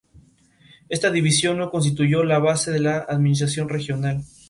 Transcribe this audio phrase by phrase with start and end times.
[0.89, 4.23] Esta división no constituyó la base de la administración regional.